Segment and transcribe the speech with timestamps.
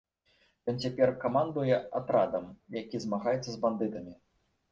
[0.71, 2.47] Ён цяпер камандуе атрадам,
[2.79, 4.13] які змагаецца з бандытамі.